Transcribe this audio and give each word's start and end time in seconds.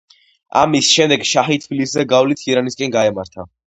ამის 0.61 0.87
შემდეგ 0.93 1.27
შაჰი 1.33 1.57
თბილისზე 1.65 2.07
გავლით 2.15 2.43
ირანისაკენ 2.55 2.95
გაემართა. 2.97 3.51